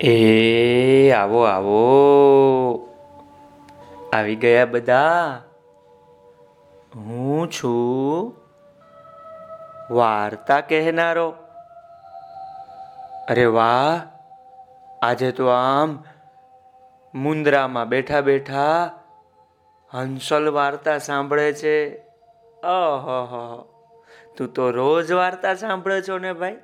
[0.00, 1.78] એ, આવો આવો.
[4.12, 5.42] આવી ગયા બધા.
[6.96, 8.34] હું છું
[9.94, 11.34] વાર્તા કહેનારો.
[13.28, 14.00] અરે વાહ,
[15.02, 16.04] આજે તો આમ
[17.14, 18.90] મુંદ્રામાં બેઠા બેઠા
[19.90, 21.96] હંસલ વાર્તા સાંભળે છે.
[22.62, 23.04] અહ
[24.36, 26.56] તું તો રોજ વાર્તા સાંભળે છો ને ભાઈ?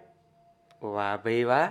[0.83, 1.69] વાહ ભાઈ, વાહ.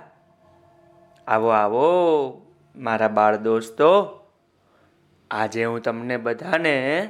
[1.28, 2.42] આવો આવો,
[2.76, 4.20] મારા બાળ દોસ્તો.
[5.32, 7.10] આજે હું તમને બધાને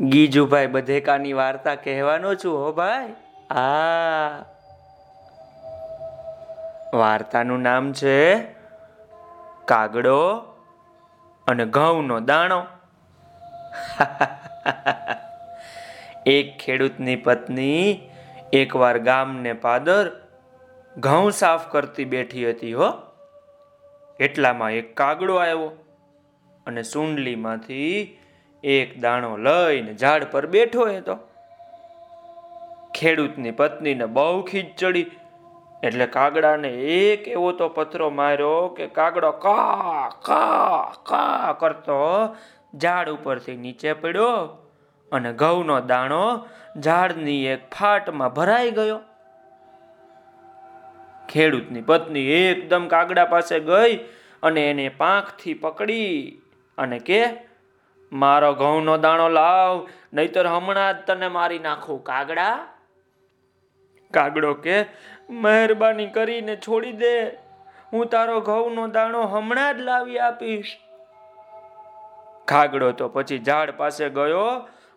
[0.00, 3.14] ગીજુભાઈ બધેકાની વાર્તા કહેવાનો છું, હો ભાઈ.
[3.50, 4.44] આ
[6.94, 8.46] વાર્તાનું નામ છે
[9.64, 10.42] કાગડો
[11.46, 12.66] અને ઘઉંનો દાણો.
[16.26, 18.10] એક ખેડૂતની પત્ની,
[18.52, 20.29] એકવાર ગામને પાદર
[20.98, 22.92] ઘઉં સાફ કરતી બેઠી હતી હો.
[24.20, 25.68] એટલામાં એક કાગડો આવ્યો
[26.66, 28.18] અને સુંડલીમાંથી
[28.64, 31.18] એક દાણો લઈને ઝાડ પર બેઠો હતો.
[32.94, 35.10] ખેડૂતની પત્નીને બહુ ખીચ ચડી
[35.82, 42.36] એટલે કાગડાને એક એવો તો પથરો માર્યો કે કાગડો કા કા કા કરતો
[42.74, 44.34] ઝાડ ઉપરથી નીચે પડ્યો
[45.12, 49.00] અને ઘઉંનો દાણો ઝાડની એક ફાટમાં ભરાઈ ગયો.
[51.30, 53.92] ખેડૂતની પત્ની એકદમ કાગડા પાસે ગઈ
[54.42, 56.40] અને એને પાંખથી પકડી
[56.78, 57.20] અને કે,
[58.12, 62.56] મારો ઘઉંનો દાણો લાવ, નહીતર હમણાં જ તને મારી નાખું કાગડા.
[64.14, 64.76] કાગડો કે,
[65.30, 67.14] મહેરબાની કરીને છોડી દે,
[67.92, 70.72] હું તારો ઘઉંનો દાણો હમણાં જ લાવી આપીશ.
[72.48, 74.46] કાગડો તો પછી ઝાડ પાસે ગયો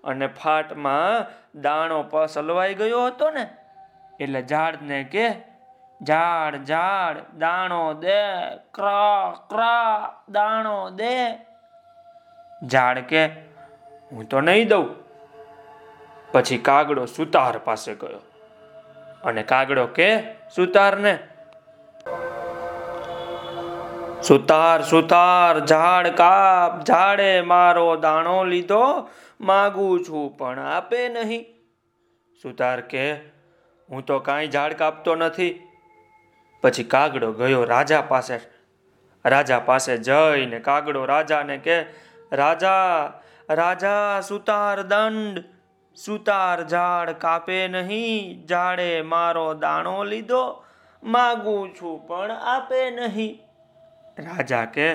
[0.03, 1.25] અને ફાટમાં
[1.61, 3.45] દાણો પસલવાઈ ગયો હતો ને,
[4.19, 5.27] એટલે ઝાડને કે
[6.03, 8.23] ઝાડ ઝાડ, દાણો દે,
[8.73, 11.33] ક્રા ક્રા, દાણો દે.
[12.67, 13.25] ઝાડ કે,
[14.11, 14.95] હું તો નહીં દઉં.
[16.31, 18.17] પછી કાગડો સુતાર પાસે ગયો.
[19.23, 20.21] અને કાગડો કે,
[20.55, 21.19] સુતારને.
[24.21, 29.09] સુતાર સુતાર, ઝાડ કાપ, ઝાડે મારો દાણો લીધો.
[29.41, 31.45] માગું છું પણ આપે નહીં.
[32.43, 33.13] સુતાર કે,
[33.89, 35.67] હું તો કાંઈ ઝાડ કાપતો નથી.
[36.63, 38.39] પછી કાગડો ગયો રાજા પાસે.
[39.25, 41.81] રાજા પાસે જઈને કાગડો રાજાને કે,
[42.31, 42.73] રાજા
[43.49, 45.43] રાજા, સુતાર દંડ.
[45.95, 50.63] સુતાર ઝાડ કાપે નહીં, ઝાડે મારો દાણો લીધો.
[51.03, 53.41] માગું છું પણ આપે નહીં.
[54.19, 54.93] રાજા કે,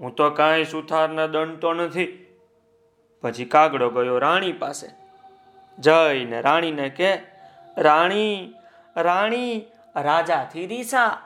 [0.00, 2.26] હું તો કાંઈ સુથારના દંડ તો નથી.
[3.22, 4.86] પછી કાગડો ગયો રાણી પાસે.
[5.78, 7.18] જઈને રાણીને કે,
[7.78, 8.54] રાણી
[8.96, 11.22] રાણી રાજાથી રીસા.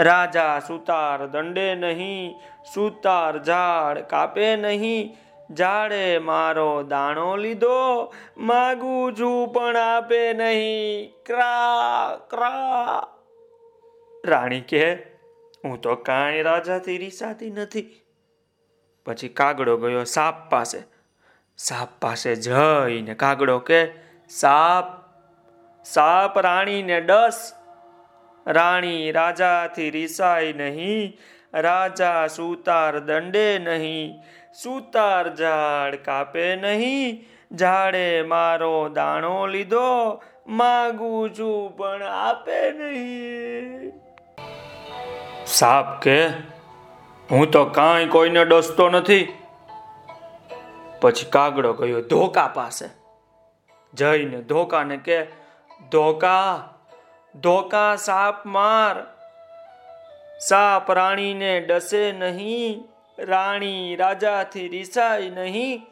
[0.00, 2.34] રાજા સુતાર દંડે નહીં,
[2.74, 5.16] સુતાર ઝાડ કાપે નહીં,
[5.54, 11.12] ઝાડે મારો દાણો લીધો, માગું છું પણ આપે નહીં.
[11.26, 13.06] ક્રા ક્રા.
[14.26, 14.94] રાણી કે
[15.64, 18.00] હું તો કાંઈ રાજાથી રીસાતી નથી.
[19.06, 20.82] પછી કાગડો ગયો સાપ પાસે.
[21.56, 23.92] સાપ પાસે જઈને કાગડો કે
[24.28, 24.84] સાપ
[25.84, 27.57] સાપ રાણીને ડસ.
[28.48, 31.18] રાણી રાજાથી રીસાય નહીં,
[31.54, 34.14] રાજા સુતાર દંડે નહીં,
[34.62, 43.92] સુતાર ઝાડ કાપે નહીં, ઝાડે મારો દાણો લીધો, માગું છું પણ આપે નહીં.
[45.46, 46.28] સાપ કે,
[47.30, 49.28] હું તો કાંઈ કોઈને ડસતો નથી.
[51.00, 52.88] પછી કાગડો ગયો ધોકા પાસે.
[53.94, 55.24] જઈને ધોકાને કે,
[55.92, 56.74] ધોકા
[57.34, 59.06] ધોકા સાપ માર.
[60.48, 65.86] સાપ રાણીને ડસે નહીં, રાણી રાજાથી રીસાય નહીં.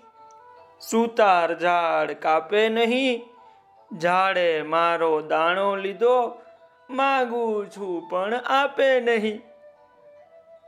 [0.80, 3.24] સુતાર ઝાડ કાપે નહીં,
[3.98, 6.42] ઝાડે મારો દાણો લીધો,
[6.90, 9.38] માગું છું પણ આપે નહીં.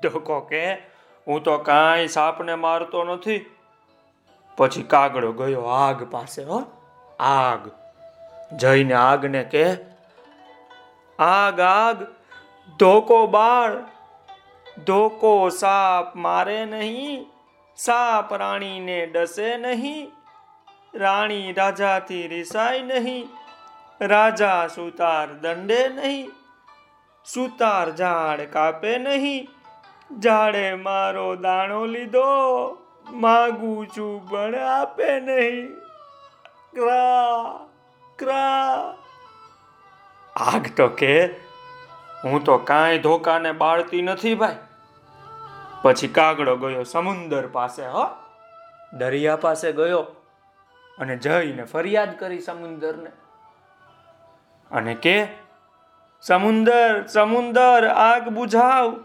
[0.03, 0.75] ધોકો કે,
[1.27, 3.55] હું તો કાંઈ સાપને મારતો નથી.
[4.57, 6.63] પછી કાગડો ગયો આગ પાસે હો,
[7.21, 7.71] આગ.
[8.57, 9.98] જઈને આગને કે
[11.19, 12.07] આગ આગ,
[12.79, 13.77] ધોકો બાળ,
[14.85, 17.27] ધોકો સાપ મારે નહીં,
[17.77, 20.13] સાપ રાણીને ડસે નહીં,
[20.95, 23.29] રાણી રાજાથી રિસાય નહીં,
[24.01, 26.31] રાજા સુતાર દંડે નહીં,
[27.25, 29.49] સુતાર ઝાડ કાપે નહીં,
[30.21, 35.69] ઝાડે મારો દાણો લીધો, માગું છું પણ આપે નહીં.
[36.75, 37.68] ક્રા
[40.39, 41.27] આગ તો કે.
[42.25, 44.57] હું તો કાંઈ ધોકાને બાળતી નથી ભાઈ.
[45.83, 48.07] પછી કાગડો ગયો સમુંદર પાસે, હો.
[48.93, 50.01] દરિયા પાસે ગયો
[50.99, 53.11] અને જઈને ફરિયાદ કરી સમુંદરને.
[54.71, 55.27] અને કે,
[56.23, 59.05] સમુંદર સમુંદર, આગ બુઝાવ.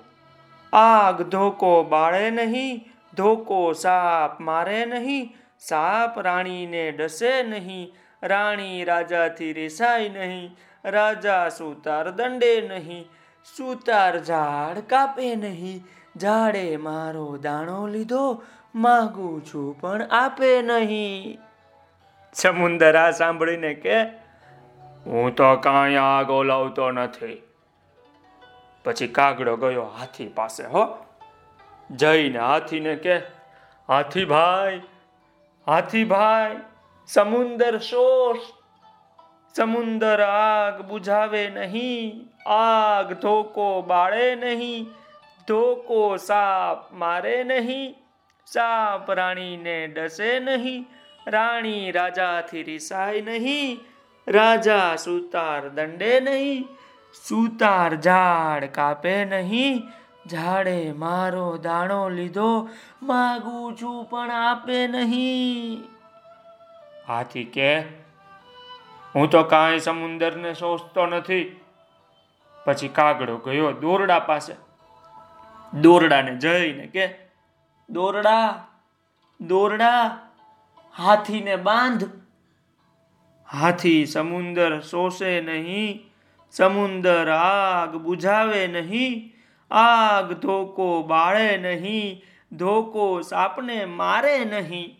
[0.73, 7.93] આગ ધોકો બાળે નહીં, ધોકો સાપ મારે નહીં, સાપ રાણીને ડસે નહીં,
[8.23, 13.09] રાણી રાજાથી રેસાય નહીં રાજા સુતાર દંડે નહીં,
[13.57, 15.83] સુતાર ઝાડ કાપે નહીં.
[16.19, 18.43] ઝાડે મારો દાણો લીધો,
[18.75, 21.37] માગું છું પણ આપે નહીં.
[22.33, 24.03] સમુંદર આ સાંભળીને કે,
[25.05, 27.41] હું તો કાંઈ આગ ઓલાવતો નથી.
[28.83, 31.05] પછી કાગડો ગયો હાથી પાસે, હો.
[31.91, 33.17] જઈને હાથીને કે
[33.89, 34.81] હાથી ભાઈ
[35.67, 36.61] હાથી ભાઈ
[37.07, 38.62] સમુંદર શોષ.
[39.55, 44.87] સમુંદર આગ બુઝાવે નહીં, આગ ધોકો બાળે નહીં,
[45.47, 47.95] ધોકો સાપ મારે નહીં,
[48.47, 50.85] સાપ રાણીને ડસે નહીં,
[51.27, 53.79] રાણી રાજાથી રિસાય નહીં,
[54.27, 56.67] રાજા સુતાર દંડે નહીં,
[57.25, 59.81] સુતાર ઝાડ કાપે નહીં,
[60.27, 62.69] ઝાડે મારો દાણો લીધો,
[63.01, 65.83] માગું છું પણ આપે નહીં.
[67.07, 67.71] હાથી કે
[69.15, 71.59] હું તો કાંઈ સમુંદરને સોચતો નથી.
[72.65, 74.53] પછી કાગડો ગયો દોરડા પાસે.
[75.81, 77.09] દોરડાને જઈને કે,
[77.89, 78.67] દોરડા
[79.41, 80.19] દોરડા,
[80.95, 82.09] હાથીને બાંધ.
[83.51, 86.11] હાથી સમુંદર શોષે નહીં,
[86.51, 89.33] સમુંદર આગ બુઝાવે નહીં,
[89.73, 94.97] આગ ધોકો બાળે નહીં, ધોકો સાપને મારે નહીં.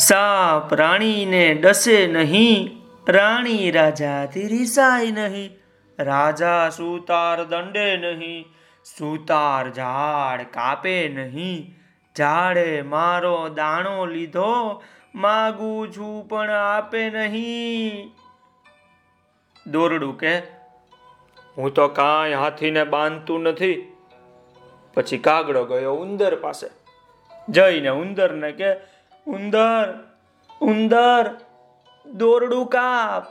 [0.00, 5.50] સાપ રાણીને ડસે નહીં, રાણી રાજાથી રિસાય નહીં,
[5.98, 8.44] રાજા સુતાર દંડે નહીં,
[8.84, 11.76] સુતાર ઝાડ કાપે નહીં,
[12.18, 14.82] ઝાડે મારો દાણો લીધો,
[15.14, 18.10] માગું છું પણ આપે નહીં.
[19.66, 20.38] દોરડું કે,
[21.58, 23.96] હું તો કાંઈ હાથીને બાંધતું નથી.
[24.94, 26.68] પછી કાગડો ગયો ઉંદર પાસે.
[27.48, 30.10] જઈને ઉંદરને કે ઉંદર
[30.60, 31.30] ઉંદર,
[32.06, 33.24] દોરડું કાપ.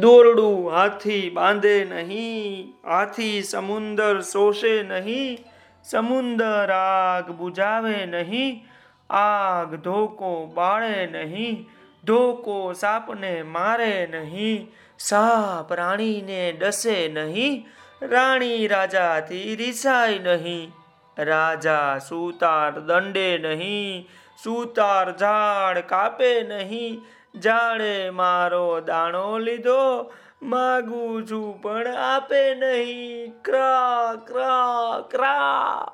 [0.00, 5.38] દોરડું હાથી બાંધે નહીં, હાથી સમુંદર શોષે નહીં,
[5.84, 8.66] સમુંદર આગ બુજાવે નહીં,
[9.10, 11.68] આગ ધોકો બાળે નહીં,
[12.04, 14.68] ધોકો સાપને મારે નહીં,
[14.98, 17.66] સાપ રાણીને ડસે નહીં,
[18.02, 20.72] રાણી રાજાથી રિસાય નહીં,
[21.18, 24.08] રાજા સુતાર દંડે નહીં
[24.44, 27.02] સુતાર ઝાડ કાપે નહીં.
[27.40, 30.12] ઝાડે મારો દાણો લીધો,
[30.42, 33.32] માગું છું પણ આપે નહીં.
[33.42, 35.86] ક્રા ક્રા ક્રા.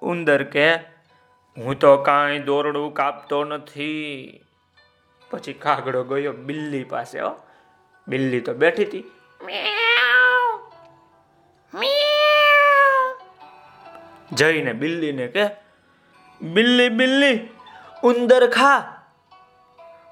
[0.00, 0.74] ઉંદર કે
[1.56, 4.40] હું તો કાંઈ દોરડું કાપતો નથી.
[5.30, 7.36] પછી કાગડો ગયો બિલ્લી પાસે, હો.
[8.08, 9.10] બિલ્લી તો બેઠી હતી.
[14.32, 15.63] જઈને બિલ્લીને કે
[16.42, 17.48] બિલ્લી બિલ્લી,
[18.02, 19.04] ઉંદર ખા.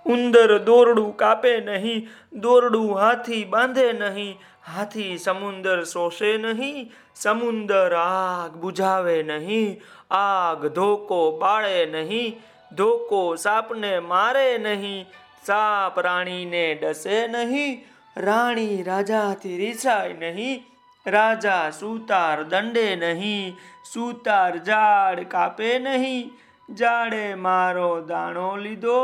[0.06, 4.38] ઉંદર દોરડું કાપે નહીં, દોરડું હાથી બાંધે નહીં,
[4.74, 12.40] હાથી સમુંદર શોષે નહીં, સમુંદર આગ બુઝાવે નહીં, આગ ધોકો બાળે નહીં,
[12.76, 15.06] ધોકો સાપને મારે નહીં,
[15.46, 20.71] સાપ રાણીને ડસે નહીં, રાણી રાજાથી રીસાય નહીં
[21.06, 23.56] રાજા સુતાર દંડે નહીં,
[23.92, 26.30] સુતાર ઝાડ કાપે નહીં.
[26.74, 28.98] ઝાડે મારો દાણો લીધો,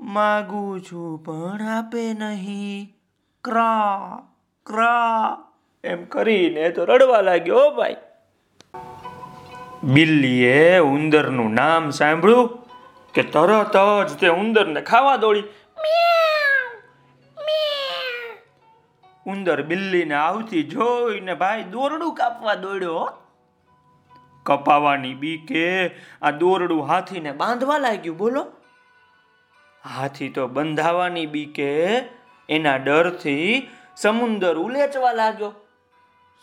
[0.00, 2.96] માગું છું પણ આપે નહીં.
[3.44, 4.22] ક્રા
[4.66, 5.38] ક્રા.
[5.84, 7.96] એમ કરીને તો રડવા લાગ્યો ભાઈ.
[9.82, 12.66] બિલ્લીએ ઉંદરનું નામ સાંભળ્યું
[13.14, 13.76] કે તરત
[14.08, 15.42] જ તે ઉંદરને ખાવા દોડી.
[19.26, 23.12] ઉંદર બિલ્લીને આવતી જોઈને ભાઈ દોરડું કાપવા દોડ્યો.
[24.46, 25.90] કપાવાની બીકે
[26.22, 28.46] આ દોરડું હાથીને બાંધવા લાગ્યું, બોલો.
[29.84, 31.70] હાથી તો બંધાવાની બીકે
[32.48, 35.52] એના ડરથી સમુંદર ઉલેચવા લાગ્યો.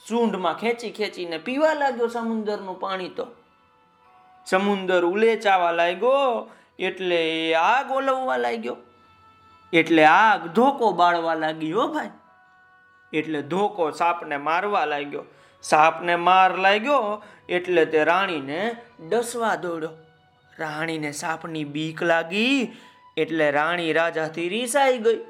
[0.07, 3.27] સૂંઢમાં ખેંચી ખેંચીને પીવા લાગ્યો સમુંદરનું પાણી તો.
[4.45, 8.77] સમુંદર ઉલેચાવા લાગ્યો એટલે આગ ઓલવવા લાગ્યો.
[9.74, 12.09] એટલે આગ ધોકો બાળવા લાગી હો ભાઈ.
[13.13, 15.23] એટલે ધોકો સાપને મારવા લાગ્યો.
[15.61, 18.75] સાપને માર લાગ્યો એટલે તે રાણીને
[19.09, 19.89] ડસવા દોડ્યો.
[20.59, 22.71] રાણીને સાપની બીક લાગી
[23.17, 25.25] એટલે રાણી રાજાથી રીસાઈ ગઈ.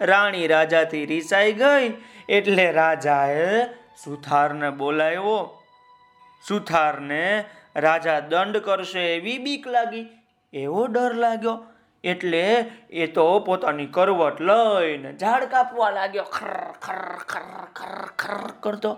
[0.00, 1.96] રાણી રાજાથી રીસાઈ ગઈ
[2.28, 3.64] એટલે રાજાએ
[4.04, 5.62] સુથારને બોલાવ્યો.
[6.48, 7.44] સુથારને
[7.76, 10.08] રાજા દંડ કરશે એવી બીક લાગી.
[10.52, 11.64] એવો ડર લાગ્યો.
[12.04, 12.58] એટલે
[12.90, 16.22] એ તો પોતાની કરવટ લઈને ઝાડ કાપવા લાગ્યો.
[16.22, 17.42] ખર ખર ખર
[17.74, 18.96] ખર ખર કરતો.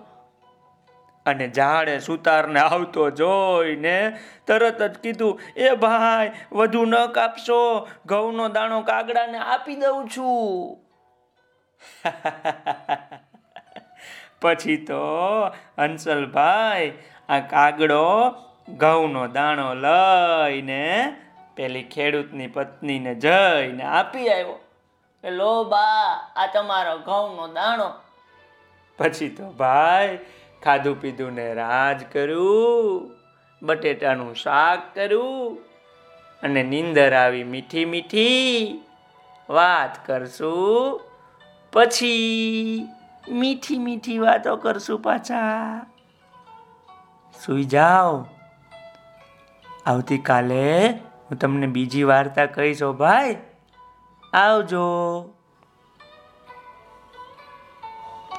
[1.26, 7.88] અને ઝાડે સુતારને આવતો જોઈને તરત જ કીધું, એ ભાઈ, વધુ ન કાપશો.
[8.06, 10.78] ઘઉંનો દાણો કાગડાને આપી દઉં છું.
[14.42, 15.04] પછી તો
[15.78, 16.92] હંસલભાઈ
[17.28, 18.34] આ કાગડો
[18.68, 21.16] ઘઉંનો દાણો લઈને
[21.54, 24.60] પેલી ખેડૂતની પત્નીને જઈને આપી આવ્યો.
[25.22, 27.92] કે લો બા, આ તમારો ઘઉંનો દાણો.
[28.98, 30.18] પછી તો ભાઈ,
[30.62, 33.10] ખાધું પીધું ને રાજ કર્યું,
[33.62, 35.58] બટેટાનું શાક કર્યું,
[36.42, 38.80] અને નીંદર આવી મીઠી મીઠી
[39.50, 41.00] વાત કરશું.
[41.72, 42.88] પછી
[43.28, 45.78] મીઠી મીઠી વાતો કરશું પાછા.
[47.44, 48.26] સુઈ જાઓ.
[49.86, 50.94] આવતીકાલે
[51.32, 53.36] હું તમને બીજી વાર્તા કહીશ ભાઈ.
[54.32, 55.31] આવજો.